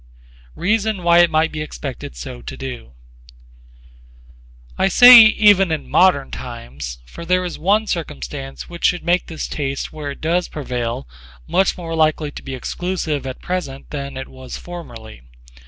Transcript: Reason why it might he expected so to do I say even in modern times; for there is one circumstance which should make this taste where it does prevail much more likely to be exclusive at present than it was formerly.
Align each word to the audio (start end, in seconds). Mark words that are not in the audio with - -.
Reason 0.55 1.03
why 1.03 1.19
it 1.19 1.29
might 1.29 1.53
he 1.53 1.61
expected 1.61 2.15
so 2.15 2.41
to 2.41 2.57
do 2.57 2.93
I 4.75 4.87
say 4.87 5.19
even 5.25 5.71
in 5.71 5.87
modern 5.87 6.31
times; 6.31 6.97
for 7.05 7.23
there 7.23 7.45
is 7.45 7.59
one 7.59 7.85
circumstance 7.85 8.67
which 8.67 8.83
should 8.85 9.03
make 9.03 9.27
this 9.27 9.47
taste 9.47 9.93
where 9.93 10.09
it 10.09 10.19
does 10.21 10.47
prevail 10.47 11.07
much 11.45 11.77
more 11.77 11.93
likely 11.95 12.31
to 12.31 12.41
be 12.41 12.55
exclusive 12.55 13.27
at 13.27 13.43
present 13.43 13.91
than 13.91 14.17
it 14.17 14.27
was 14.27 14.57
formerly. 14.57 15.21